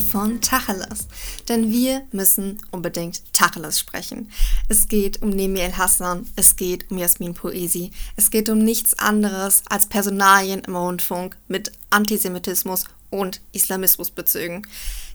[0.00, 1.08] Von Tacheles.
[1.48, 4.30] Denn wir müssen unbedingt Tacheles sprechen.
[4.68, 8.98] Es geht um Nemi El Hassan, es geht um Jasmin Poesi, es geht um nichts
[8.98, 14.66] anderes als Personalien im Rundfunk mit Antisemitismus und Islamismusbezügen.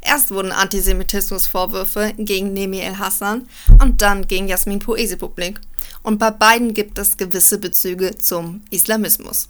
[0.01, 3.47] Erst wurden Antisemitismusvorwürfe gegen Nemi El Hassan
[3.79, 5.59] und dann gegen Jasmin Poesi publik.
[6.03, 9.49] Und bei beiden gibt es gewisse Bezüge zum Islamismus.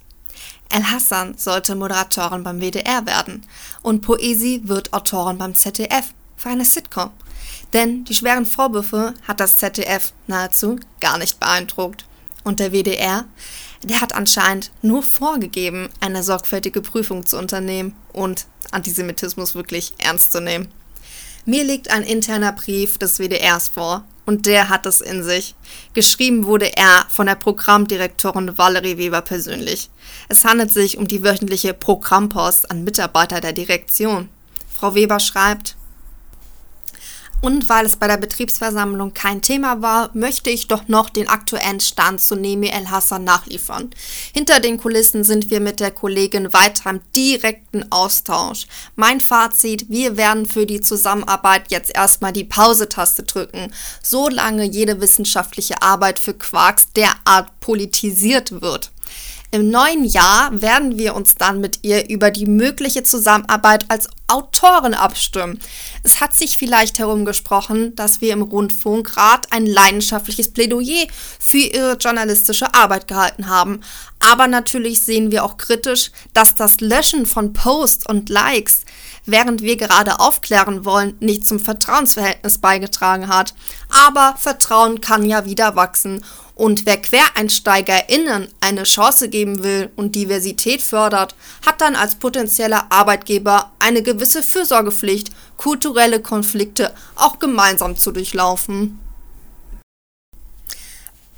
[0.72, 3.46] El Hassan sollte Moderatorin beim WDR werden
[3.82, 7.10] und Poesi wird Autorin beim ZDF für eine Sitcom.
[7.74, 12.06] Denn die schweren Vorwürfe hat das ZDF nahezu gar nicht beeindruckt.
[12.42, 13.26] Und der WDR,
[13.82, 20.40] der hat anscheinend nur vorgegeben, eine sorgfältige Prüfung zu unternehmen und Antisemitismus wirklich ernst zu
[20.40, 20.68] nehmen.
[21.44, 25.54] Mir liegt ein interner Brief des WDRs vor, und der hat es in sich.
[25.94, 29.90] Geschrieben wurde er von der Programmdirektorin Valerie Weber persönlich.
[30.28, 34.28] Es handelt sich um die wöchentliche Programmpost an Mitarbeiter der Direktion.
[34.68, 35.76] Frau Weber schreibt,
[37.42, 41.80] und weil es bei der Betriebsversammlung kein Thema war, möchte ich doch noch den aktuellen
[41.80, 43.90] Stand zu Nemi El Hassan nachliefern.
[44.32, 48.66] Hinter den Kulissen sind wir mit der Kollegin weiter im direkten Austausch.
[48.94, 55.82] Mein Fazit, wir werden für die Zusammenarbeit jetzt erstmal die Pause-Taste drücken, solange jede wissenschaftliche
[55.82, 58.92] Arbeit für Quarks derart politisiert wird.
[59.54, 64.94] Im neuen Jahr werden wir uns dann mit ihr über die mögliche Zusammenarbeit als Autoren
[64.94, 65.60] abstimmen.
[66.02, 71.06] Es hat sich vielleicht herumgesprochen, dass wir im Rundfunkrat ein leidenschaftliches Plädoyer
[71.38, 73.82] für ihre journalistische Arbeit gehalten haben.
[74.20, 78.86] Aber natürlich sehen wir auch kritisch, dass das Löschen von Posts und Likes
[79.24, 83.54] während wir gerade aufklären wollen, nicht zum Vertrauensverhältnis beigetragen hat.
[83.88, 90.82] Aber Vertrauen kann ja wieder wachsen und wer QuereinsteigerInnen eine Chance geben will und Diversität
[90.82, 91.34] fördert,
[91.64, 98.98] hat dann als potenzieller Arbeitgeber eine gewisse Fürsorgepflicht, kulturelle Konflikte auch gemeinsam zu durchlaufen.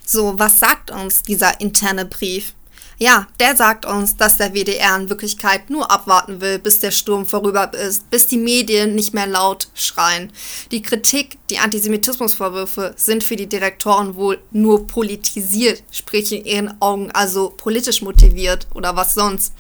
[0.04, 2.54] So, was sagt uns dieser interne Brief?
[2.98, 7.26] Ja, der sagt uns, dass der WDR in Wirklichkeit nur abwarten will, bis der Sturm
[7.26, 10.32] vorüber ist, bis die Medien nicht mehr laut schreien.
[10.70, 17.10] Die Kritik, die Antisemitismusvorwürfe sind für die Direktoren wohl nur politisiert, sprich in ihren Augen
[17.10, 19.52] also politisch motiviert oder was sonst.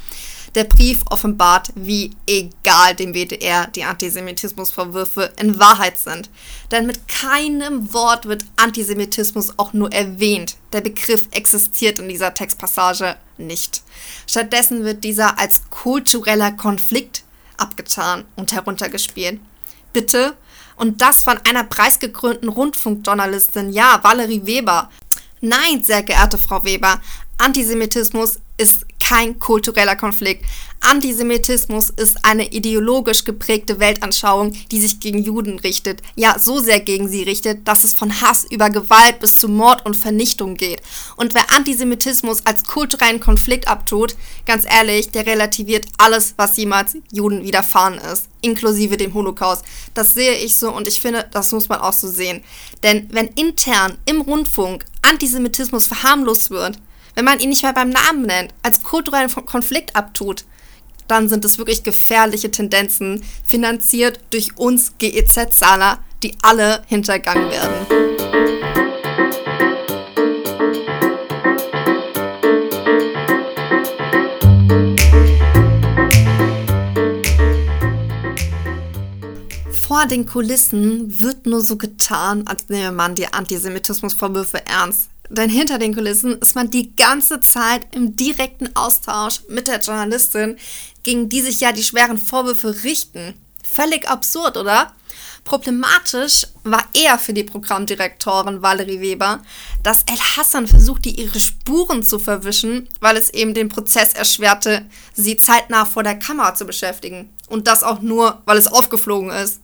[0.54, 6.30] Der Brief offenbart, wie egal dem WDR die Antisemitismusvorwürfe in Wahrheit sind.
[6.70, 10.56] Denn mit keinem Wort wird Antisemitismus auch nur erwähnt.
[10.72, 13.82] Der Begriff existiert in dieser Textpassage nicht.
[14.28, 17.24] Stattdessen wird dieser als kultureller Konflikt
[17.56, 19.40] abgetan und heruntergespielt.
[19.92, 20.36] Bitte?
[20.76, 24.90] Und das von einer preisgekrönten Rundfunkjournalistin, ja, Valerie Weber.
[25.40, 27.00] Nein, sehr geehrte Frau Weber,
[27.38, 30.44] Antisemitismus ist kein kultureller Konflikt.
[30.80, 36.02] Antisemitismus ist eine ideologisch geprägte Weltanschauung, die sich gegen Juden richtet.
[36.14, 39.84] Ja, so sehr gegen sie richtet, dass es von Hass über Gewalt bis zu Mord
[39.86, 40.82] und Vernichtung geht.
[41.16, 44.14] Und wer Antisemitismus als kulturellen Konflikt abtut,
[44.46, 49.64] ganz ehrlich, der relativiert alles, was jemals Juden widerfahren ist, inklusive dem Holocaust.
[49.94, 52.42] Das sehe ich so und ich finde, das muss man auch so sehen.
[52.82, 56.78] Denn wenn intern im Rundfunk Antisemitismus verharmlost wird,
[57.14, 60.44] wenn man ihn nicht mehr beim Namen nennt, als kulturellen Konflikt abtut,
[61.06, 67.86] dann sind es wirklich gefährliche Tendenzen, finanziert durch uns GEZ-Zahler, die alle hintergangen werden.
[79.86, 85.10] Vor den Kulissen wird nur so getan, als nehme man die Antisemitismusvorwürfe ernst.
[85.30, 90.58] Denn hinter den Kulissen ist man die ganze Zeit im direkten Austausch mit der Journalistin,
[91.02, 93.34] gegen die sich ja die schweren Vorwürfe richten.
[93.62, 94.92] Völlig absurd, oder?
[95.44, 99.42] Problematisch war eher für die Programmdirektorin Valerie Weber,
[99.82, 105.36] dass El Hassan versuchte, ihre Spuren zu verwischen, weil es eben den Prozess erschwerte, sie
[105.36, 107.28] zeitnah vor der Kamera zu beschäftigen.
[107.46, 109.60] Und das auch nur, weil es aufgeflogen ist.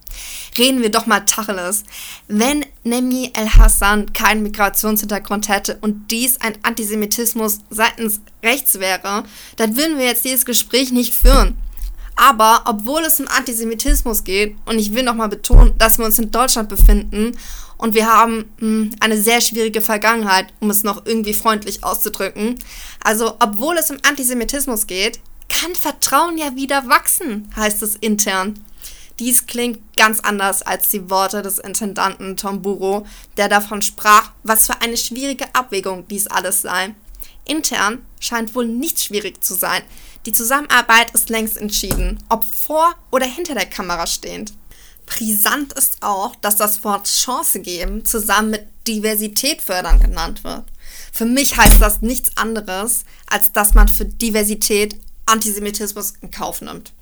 [0.59, 1.85] Reden wir doch mal Tacheles.
[2.29, 9.25] Wenn Nemi El Hassan keinen Migrationshintergrund hätte und dies ein Antisemitismus seitens rechts wäre,
[9.56, 11.56] dann würden wir jetzt dieses Gespräch nicht führen.
[12.20, 16.31] Aber obwohl es um Antisemitismus geht, und ich will nochmal betonen, dass wir uns in
[16.31, 17.32] Deutschland befinden
[17.78, 22.58] und wir haben mh, hm, eine sehr schwierige Vergangenheit, um es noch irgendwie freundlich auszudrücken.
[23.02, 25.19] Also, obwohl es um Antisemitismus geht,
[25.49, 28.62] kann Vertrauen ja wieder wachsen, heißt es intern.
[29.19, 33.06] Dies klingt ganz anders als die Worte des Intendanten Tom Buro,
[33.38, 36.94] der davon sprach, was für eine schwierige Abwägung dies alles sei.
[37.46, 39.82] Intern scheint wohl nicht schwierig zu sein,
[40.26, 44.52] Die Zusammenarbeit ist längst entschieden, ob vor oder hinter der Kamera stehend.
[45.06, 50.64] Brisant ist auch, dass das Wort Chance geben zusammen mit Diversität fördern genannt wird.
[51.12, 54.96] Für mich heißt das nichts anderes, als dass man für Diversität
[55.26, 56.93] Antisemitismus in Kauf nimmt.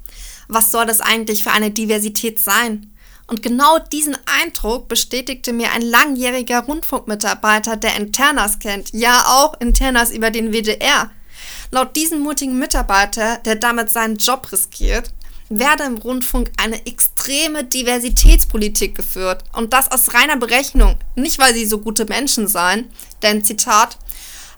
[0.48, 2.92] Was soll das eigentlich für eine Diversität sein?
[3.26, 10.10] Und genau diesen Eindruck bestätigte mir ein langjähriger Rundfunkmitarbeiter, der Internas kennt, ja auch Internas
[10.10, 11.10] über den WDR.
[11.70, 15.12] Laut diesem mutigen Mitarbeiter, der damit seinen Job riskiert,
[15.50, 19.44] werde im Rundfunk eine extreme Diversitätspolitik geführt.
[19.52, 22.90] Und das aus reiner Berechnung, nicht weil sie so gute Menschen seien.
[23.22, 23.98] Denn Zitat,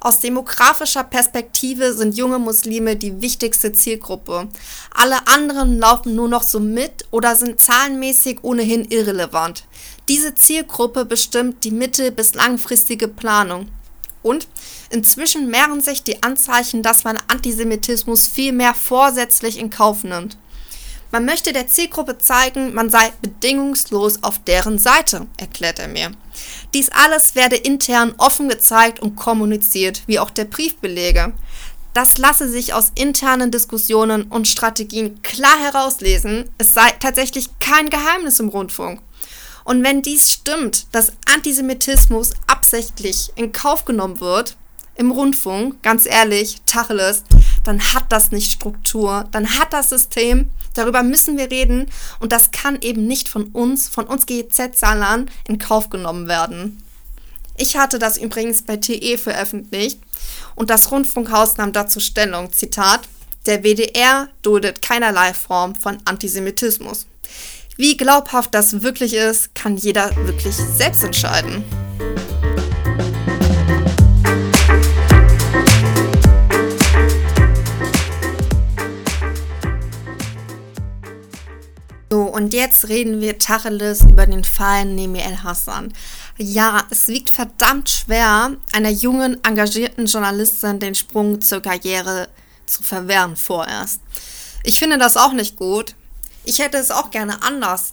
[0.03, 4.49] aus demografischer Perspektive sind junge Muslime die wichtigste Zielgruppe.
[4.95, 9.65] Alle anderen laufen nur noch so mit oder sind zahlenmäßig ohnehin irrelevant.
[10.09, 13.69] Diese Zielgruppe bestimmt die mittel- bis langfristige Planung.
[14.23, 14.49] Und
[14.91, 20.37] inzwischen mehren sich die Anzeichen, dass man Antisemitismus viel mehr vorsätzlich in Kauf nimmt.
[21.13, 26.13] Man möchte der Zielgruppe zeigen, man sei bedingungslos auf deren Seite, erklärt er mir.
[26.73, 31.33] Dies alles werde intern offen gezeigt und kommuniziert, wie auch der Briefbelege.
[31.95, 36.49] Das lasse sich aus internen Diskussionen und Strategien klar herauslesen.
[36.59, 39.01] Es sei tatsächlich kein Geheimnis im Rundfunk.
[39.65, 44.57] Und wenn dies stimmt, dass Antisemitismus absichtlich in Kauf genommen wird,
[45.01, 47.25] im Rundfunk, ganz ehrlich, Tacheles,
[47.65, 51.87] dann hat das nicht Struktur, dann hat das System, darüber müssen wir reden
[52.21, 56.83] und das kann eben nicht von uns, von uns GEZ-Zahlern in Kauf genommen werden.
[57.57, 60.01] Ich hatte das übrigens bei TE veröffentlicht
[60.55, 63.09] und das Rundfunkhaus nahm dazu Stellung, Zitat,
[63.47, 67.07] der WDR duldet keinerlei Form von Antisemitismus.
[67.79, 71.65] Wie glaubhaft das wirklich ist, kann jeder wirklich selbst entscheiden.
[82.41, 85.93] Und jetzt reden wir Tacheles über den Fall Nemi El Hassan.
[86.39, 92.31] Ja, es wiegt verdammt schwer, einer jungen, engagierten Journalistin den Sprung zur Karriere
[92.65, 94.01] zu verwehren vorerst.
[94.65, 95.95] Ich finde das auch nicht gut.
[96.45, 97.93] Ich hätte es auch gerne anders.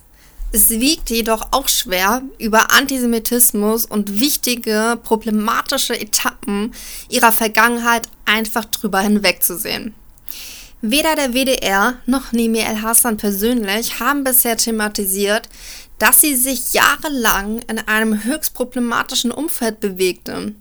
[0.54, 6.74] Es wiegt jedoch auch schwer, über Antisemitismus und wichtige, problematische Etappen
[7.10, 9.94] ihrer Vergangenheit einfach drüber hinwegzusehen.
[10.82, 15.50] Weder der WDR noch Nimi El Hassan persönlich haben bisher thematisiert,
[15.98, 20.54] dass sie sich jahrelang in einem höchst problematischen Umfeld bewegte.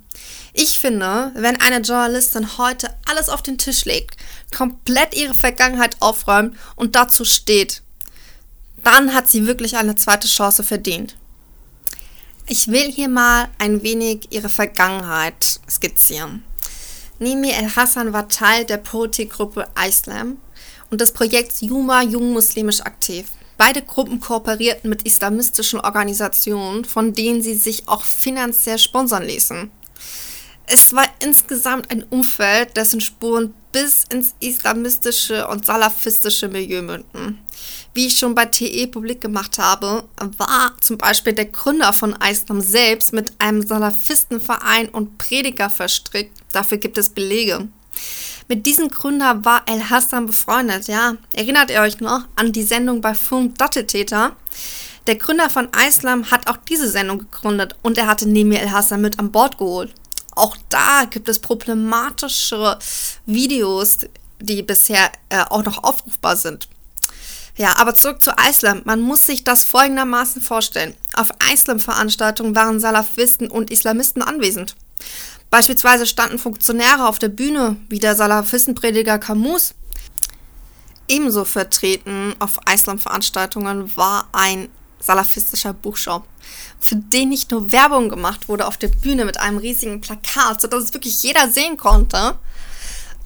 [0.54, 4.16] Ich finde, wenn eine Journalistin heute alles auf den Tisch legt,
[4.56, 7.82] komplett ihre Vergangenheit aufräumt und dazu steht,
[8.82, 11.18] dann hat sie wirklich eine zweite Chance verdient.
[12.46, 16.42] Ich will hier mal ein wenig ihre Vergangenheit skizzieren.
[17.18, 20.36] Nimi El Hassan war Teil der Politik-Gruppe Islam
[20.90, 23.28] und des Projekts Juma Jung Muslimisch aktiv.
[23.56, 29.70] Beide Gruppen kooperierten mit islamistischen Organisationen, von denen sie sich auch finanziell sponsern ließen.
[30.66, 37.38] Es war insgesamt ein Umfeld, dessen Spuren bis ins islamistische und salafistische Milieu münden.
[37.94, 40.04] Wie ich schon bei TE publik gemacht habe,
[40.36, 46.32] war zum Beispiel der Gründer von Islam selbst mit einem Salafistenverein und Prediger verstrickt.
[46.56, 47.68] Dafür gibt es Belege.
[48.48, 51.16] Mit diesem Gründer war El Hassan befreundet, ja.
[51.34, 54.34] Erinnert ihr euch noch an die Sendung bei Funk Datteltäter?
[55.06, 59.02] Der Gründer von Islam hat auch diese Sendung gegründet und er hatte Nemi El Hassan
[59.02, 59.92] mit an Bord geholt.
[60.30, 62.78] Auch da gibt es problematische
[63.26, 63.98] Videos,
[64.40, 66.68] die bisher äh, auch noch aufrufbar sind.
[67.58, 68.80] Ja, aber zurück zu Islam.
[68.84, 70.94] Man muss sich das folgendermaßen vorstellen.
[71.12, 74.74] Auf Islam-Veranstaltungen waren Salafisten und Islamisten anwesend.
[75.56, 79.72] Beispielsweise standen Funktionäre auf der Bühne, wie der Salafistenprediger Camus.
[81.08, 84.68] Ebenso vertreten auf Islam-Veranstaltungen war ein
[85.00, 86.24] salafistischer Buchshop,
[86.78, 90.84] für den nicht nur Werbung gemacht wurde auf der Bühne mit einem riesigen Plakat, sodass
[90.84, 92.38] es wirklich jeder sehen konnte,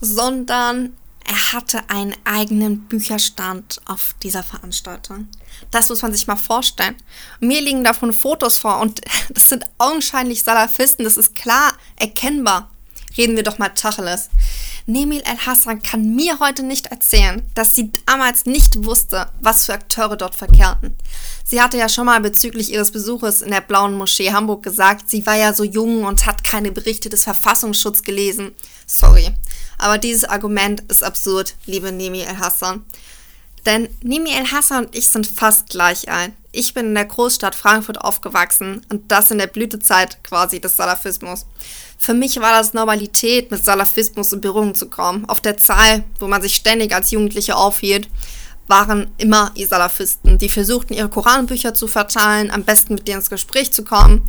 [0.00, 0.96] sondern
[1.30, 5.28] er hatte einen eigenen Bücherstand auf dieser Veranstaltung.
[5.70, 6.96] Das muss man sich mal vorstellen.
[7.38, 12.68] Mir liegen davon Fotos vor und das sind augenscheinlich Salafisten, das ist klar erkennbar.
[13.16, 14.28] Reden wir doch mal Tacheles.
[14.86, 20.16] Nemil El-Hassan kann mir heute nicht erzählen, dass sie damals nicht wusste, was für Akteure
[20.16, 20.96] dort verkehrten.
[21.44, 25.24] Sie hatte ja schon mal bezüglich ihres Besuches in der Blauen Moschee Hamburg gesagt, sie
[25.26, 28.52] war ja so jung und hat keine Berichte des Verfassungsschutzes gelesen.
[28.86, 29.32] Sorry,
[29.80, 32.84] aber dieses Argument ist absurd, liebe Nemi El-Hassan.
[33.66, 36.32] Denn Nimi El Hassan und ich sind fast gleich alt.
[36.52, 41.46] Ich bin in der Großstadt Frankfurt aufgewachsen und das in der Blütezeit quasi des Salafismus.
[41.98, 45.28] Für mich war das Normalität, mit Salafismus in Berührung zu kommen.
[45.28, 48.08] Auf der Zahl, wo man sich ständig als Jugendliche aufhielt,
[48.66, 53.30] waren immer die Salafisten, die versuchten, ihre Koranbücher zu verteilen, am besten mit denen ins
[53.30, 54.24] Gespräch zu kommen.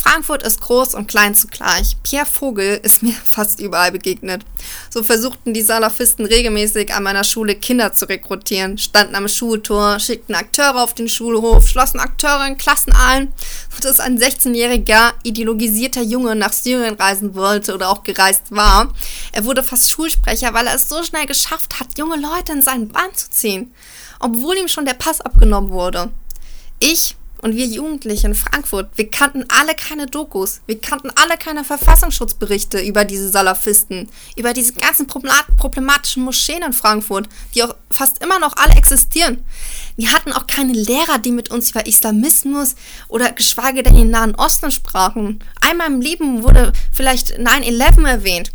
[0.00, 1.96] Frankfurt ist groß und klein zugleich.
[2.02, 4.44] Pierre Vogel ist mir fast überall begegnet.
[4.90, 10.34] So versuchten die Salafisten regelmäßig an meiner Schule Kinder zu rekrutieren, standen am Schultor, schickten
[10.34, 13.32] Akteure auf den Schulhof, schlossen Akteure in Klassen ein.
[13.82, 18.92] Dass ein 16-jähriger ideologisierter Junge nach Syrien reisen wollte oder auch gereist war.
[19.32, 22.88] Er wurde fast Schulsprecher, weil er es so schnell geschafft hat, junge Leute in seinen
[22.88, 23.72] Bann zu ziehen,
[24.20, 26.10] obwohl ihm schon der Pass abgenommen wurde.
[26.80, 31.64] Ich und wir Jugendliche in Frankfurt, wir kannten alle keine Dokus, wir kannten alle keine
[31.64, 38.38] Verfassungsschutzberichte über diese Salafisten, über diese ganzen problematischen Moscheen in Frankfurt, die auch fast immer
[38.38, 39.44] noch alle existieren.
[39.96, 42.74] Wir hatten auch keine Lehrer, die mit uns über Islamismus
[43.08, 45.42] oder geschweige denn den Nahen Osten sprachen.
[45.60, 48.52] Einmal im Leben wurde vielleicht 9-11 erwähnt.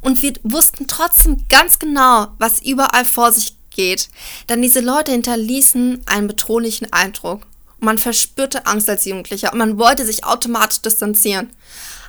[0.00, 4.08] Und wir wussten trotzdem ganz genau, was überall vor sich geht.
[4.48, 7.46] Denn diese Leute hinterließen einen bedrohlichen Eindruck.
[7.86, 11.50] Man verspürte Angst als Jugendlicher und man wollte sich automatisch distanzieren.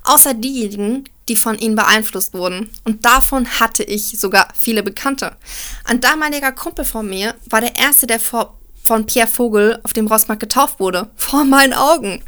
[0.06, 2.72] Außer diejenigen, die von ihnen beeinflusst wurden.
[2.84, 5.38] Und davon hatte ich sogar viele Bekannte.
[5.84, 10.08] Ein damaliger Kumpel von mir war der erste, der vor, von Pierre Vogel auf dem
[10.08, 11.12] Rossmarkt getauft wurde.
[11.16, 12.24] Vor meinen Augen.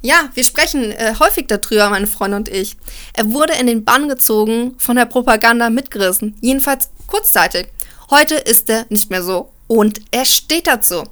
[0.00, 2.76] Ja, wir sprechen äh, häufig darüber, meine Freunde und ich.
[3.14, 6.36] Er wurde in den Bann gezogen, von der Propaganda mitgerissen.
[6.40, 7.66] Jedenfalls kurzzeitig.
[8.10, 9.50] Heute ist er nicht mehr so.
[9.66, 11.02] Und er steht dazu.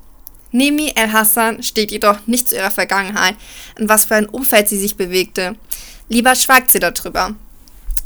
[0.53, 3.37] Nemi El-Hassan steht jedoch nicht zu ihrer Vergangenheit,
[3.79, 5.57] in was für ein Umfeld sie sich bewegte.
[6.09, 7.35] Lieber schweigt sie darüber.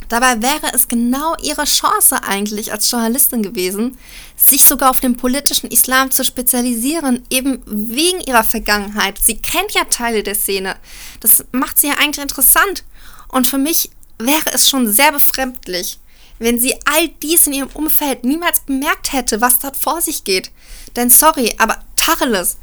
[0.09, 3.97] Dabei wäre es genau ihre Chance eigentlich als Journalistin gewesen,
[4.35, 9.17] sich sogar auf den politischen Islam zu spezialisieren, eben wegen ihrer Vergangenheit.
[9.17, 10.75] Sie kennt ja Teile der Szene.
[11.21, 12.83] Das macht sie ja eigentlich interessant.
[13.29, 15.99] Und für mich wäre es schon sehr befremdlich,
[16.37, 20.51] wenn sie all dies in ihrem Umfeld niemals bemerkt hätte, was dort vor sich geht.
[20.95, 22.57] Denn sorry, aber Tacheles,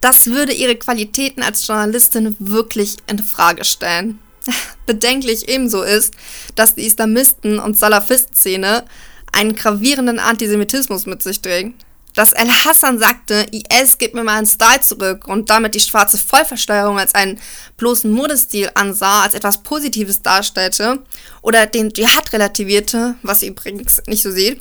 [0.00, 4.18] das würde ihre Qualitäten als Journalistin wirklich in Frage stellen.
[4.86, 6.12] Bedenklich ebenso ist,
[6.54, 8.84] dass die Islamisten- und Salafist-Szene
[9.32, 11.84] einen gravierenden Antisemitismus mit sich trägt.
[12.14, 17.14] Dass El-Hassan sagte, IS gibt mir meinen Style zurück und damit die schwarze Vollversteuerung als
[17.14, 17.40] einen
[17.76, 21.02] bloßen Modestil ansah, als etwas Positives darstellte
[21.42, 24.60] oder den Dschihad relativierte, was sie übrigens nicht so sieht,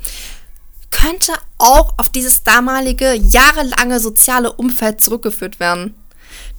[0.94, 5.96] könnte auch auf dieses damalige jahrelange soziale Umfeld zurückgeführt werden.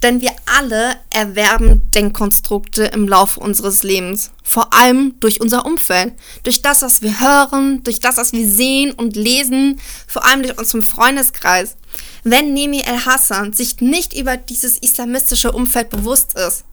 [0.03, 4.31] Denn wir alle erwerben Denkkonstrukte im Laufe unseres Lebens.
[4.43, 6.13] Vor allem durch unser Umfeld.
[6.43, 10.57] Durch das, was wir hören, durch das, was wir sehen und lesen, vor allem durch
[10.57, 11.75] unseren Freundeskreis.
[12.23, 16.65] Wenn Nemi El-Hassan sich nicht über dieses islamistische Umfeld bewusst ist,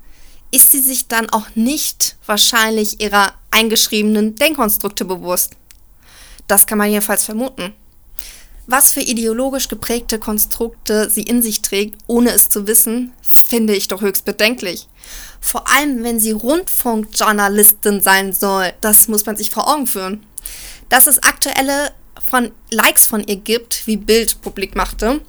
[0.51, 5.53] ist sie sich dann auch nicht wahrscheinlich ihrer eingeschriebenen Denkkonstrukte bewusst.
[6.53, 7.73] Das kann man jedenfalls vermuten.
[8.67, 13.89] Was für ideologisch geprägte Konstrukte sie in sich trägt, ohne es zu wissen, finde ich
[13.89, 14.87] doch höchst bedenklich.
[15.41, 20.27] Vor allem, wenn sie Rundfunkjournalistin sein soll, das muss man sich vor Augen führen.
[20.91, 21.91] Dass es aktuelle
[22.29, 25.23] von Likes von ihr gibt, wie Bild publik machte,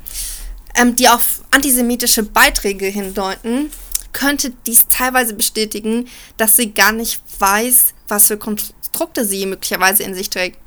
[0.75, 3.71] ähm, die auf antisemitische Beiträge hindeuten,
[4.11, 10.15] könnte dies teilweise bestätigen, dass sie gar nicht weiß, was für Konstrukte sie möglicherweise in
[10.15, 10.59] sich trägt.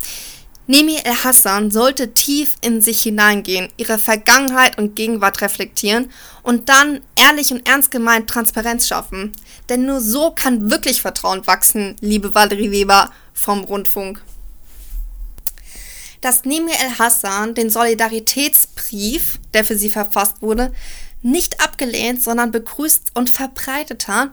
[0.69, 6.11] Nemi El-Hassan sollte tief in sich hineingehen, ihre Vergangenheit und Gegenwart reflektieren
[6.43, 9.31] und dann ehrlich und ernst gemeint Transparenz schaffen.
[9.69, 14.21] Denn nur so kann wirklich Vertrauen wachsen, liebe Valerie Weber vom Rundfunk.
[16.19, 20.73] Dass Nemi El-Hassan den Solidaritätsbrief, der für sie verfasst wurde,
[21.21, 24.31] nicht abgelehnt, sondern begrüßt und verbreitet hat,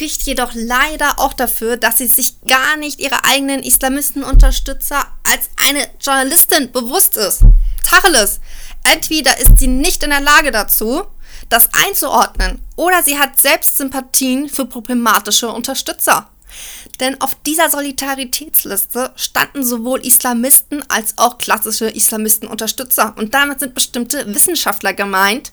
[0.00, 5.86] spricht jedoch leider auch dafür, dass sie sich gar nicht ihrer eigenen Islamistenunterstützer als eine
[6.00, 7.42] Journalistin bewusst ist.
[7.84, 8.40] Tacheles,
[8.90, 11.02] entweder ist sie nicht in der Lage dazu,
[11.50, 16.30] das einzuordnen, oder sie hat selbst Sympathien für problematische Unterstützer.
[16.98, 23.14] Denn auf dieser Solidaritätsliste standen sowohl Islamisten als auch klassische Islamisten-Unterstützer.
[23.18, 25.52] Und damit sind bestimmte Wissenschaftler gemeint,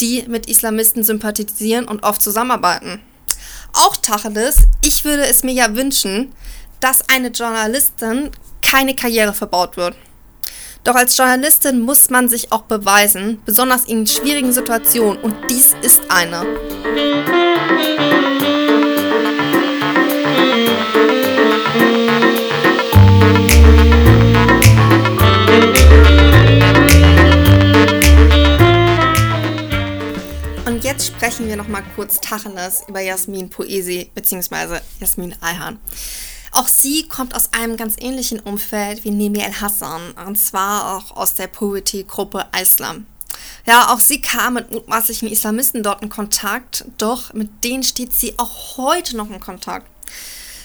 [0.00, 3.02] die mit Islamisten sympathisieren und oft zusammenarbeiten.
[3.72, 6.32] Auch Tacheles, ich würde es mir ja wünschen,
[6.80, 8.30] dass eine Journalistin
[8.62, 9.94] keine Karriere verbaut wird.
[10.84, 16.02] Doch als Journalistin muss man sich auch beweisen, besonders in schwierigen Situationen, und dies ist
[16.08, 16.46] eine.
[31.08, 34.80] Sprechen wir noch mal kurz Tacheles über Jasmin Poesi bzw.
[35.00, 35.78] Jasmin Ayhan.
[36.52, 41.16] Auch sie kommt aus einem ganz ähnlichen Umfeld wie Nemi El Hassan, und zwar auch
[41.16, 43.06] aus der Poetry-Gruppe Islam.
[43.66, 48.38] Ja, auch sie kam mit mutmaßlichen Islamisten dort in Kontakt, doch mit denen steht sie
[48.38, 49.90] auch heute noch in Kontakt.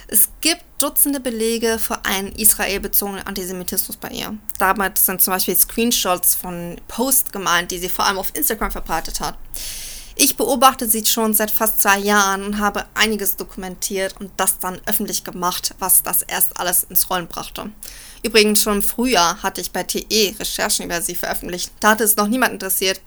[0.07, 4.37] Es gibt Dutzende Belege für einen israelbezogenen Antisemitismus bei ihr.
[4.59, 9.21] Damit sind zum Beispiel Screenshots von Posts gemeint, die sie vor allem auf Instagram verbreitet
[9.21, 9.37] hat.
[10.15, 14.79] Ich beobachte sie schon seit fast zwei Jahren und habe einiges dokumentiert und das dann
[14.85, 17.71] öffentlich gemacht, was das erst alles ins Rollen brachte.
[18.21, 21.71] Übrigens schon im Frühjahr hatte ich bei TE Recherchen über sie veröffentlicht.
[21.79, 23.01] Da hatte es noch niemand interessiert.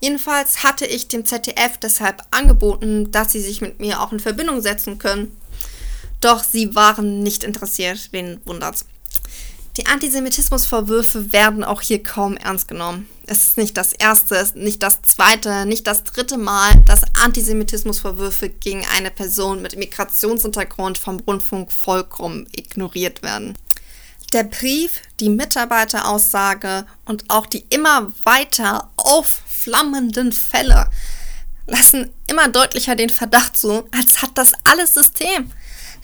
[0.00, 4.60] Jedenfalls hatte ich dem ZDF deshalb angeboten, dass sie sich mit mir auch in Verbindung
[4.60, 5.36] setzen können.
[6.20, 8.86] Doch sie waren nicht interessiert, wen wundert's.
[9.76, 13.08] Die Antisemitismusvorwürfe werden auch hier kaum ernst genommen.
[13.26, 18.84] Es ist nicht das erste, nicht das zweite, nicht das dritte Mal, dass Antisemitismusvorwürfe gegen
[18.94, 23.56] eine Person mit Migrationshintergrund vom Rundfunk vollkommen ignoriert werden.
[24.34, 30.90] Der Brief, die Mitarbeiteraussage und auch die immer weiter aufflammenden Fälle
[31.66, 35.50] lassen immer deutlicher den Verdacht zu, als hat das alles System.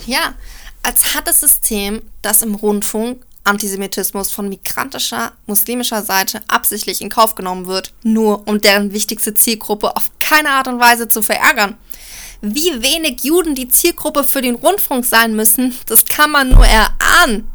[0.06, 0.34] Ja,
[0.82, 7.34] als hat das System, das im Rundfunk Antisemitismus von migrantischer, muslimischer Seite absichtlich in Kauf
[7.34, 11.76] genommen wird, nur um deren wichtigste Zielgruppe auf keine Art und Weise zu verärgern.
[12.42, 17.50] Wie wenig Juden die Zielgruppe für den Rundfunk sein müssen, das kann man nur erahnen.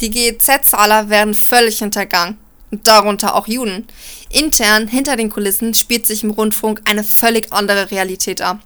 [0.00, 2.38] Die GEZ-Zahler werden völlig hintergangen.
[2.70, 3.86] Darunter auch Juden.
[4.30, 8.58] Intern, hinter den Kulissen, spielt sich im Rundfunk eine völlig andere Realität ab.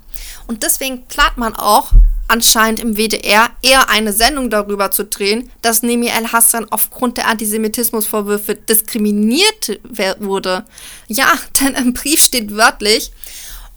[0.47, 1.93] Und deswegen plant man auch,
[2.31, 7.27] anscheinend im WDR eher eine Sendung darüber zu drehen, dass Nemi El Hassan aufgrund der
[7.27, 9.81] Antisemitismusvorwürfe diskriminiert
[10.21, 10.65] wurde.
[11.09, 13.11] Ja, denn im Brief steht wörtlich,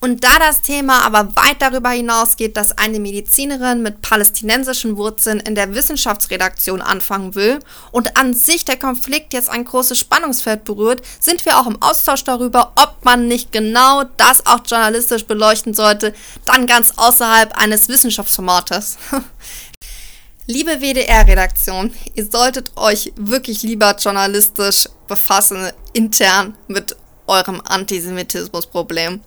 [0.03, 5.56] und da das Thema aber weit darüber hinausgeht, dass eine Medizinerin mit palästinensischen Wurzeln in
[5.56, 7.60] der Wissenschaftsredaktion anfangen will
[7.93, 12.25] und an sich der Konflikt jetzt ein großes Spannungsfeld berührt, sind wir auch im Austausch
[12.25, 18.97] darüber, ob man nicht genau das auch journalistisch beleuchten sollte, dann ganz außerhalb eines Wissenschaftsformates.
[20.47, 29.21] Liebe WDR-Redaktion, ihr solltet euch wirklich lieber journalistisch befassen, intern mit eurem Antisemitismusproblem.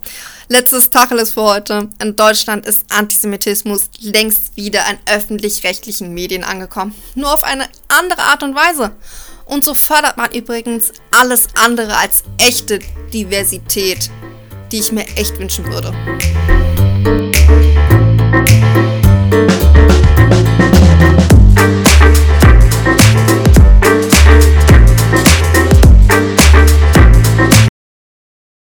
[0.47, 1.89] Letztes Tacheles für heute.
[2.01, 6.95] In Deutschland ist Antisemitismus längst wieder in öffentlich-rechtlichen Medien angekommen.
[7.15, 8.91] Nur auf eine andere Art und Weise.
[9.45, 12.79] Und so fördert man übrigens alles andere als echte
[13.13, 14.09] Diversität,
[14.71, 15.93] die ich mir echt wünschen würde.